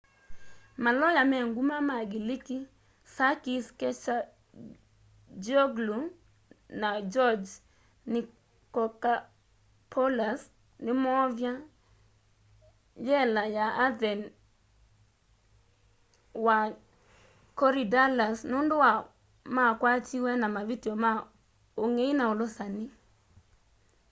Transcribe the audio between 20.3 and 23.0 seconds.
na mavityo ma ungei na ulusani